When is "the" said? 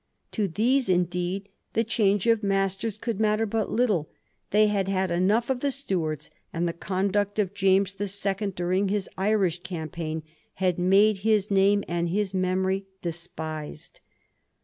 1.73-1.83, 5.59-5.69, 6.67-6.73, 7.93-8.07